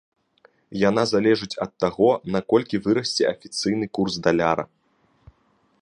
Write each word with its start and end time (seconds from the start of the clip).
Яна 0.89 1.03
залежыць 1.13 1.59
ад 1.65 1.71
таго, 1.85 2.09
наколькі 2.37 2.81
вырасце 2.87 3.23
афіцыйны 3.33 3.85
курс 3.99 4.13
даляра. 4.29 4.63